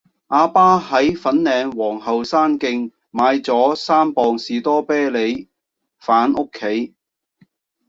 [0.29, 5.47] 亞爸喺粉嶺皇后山徑買左三磅士多啤梨
[5.99, 6.95] 返屋企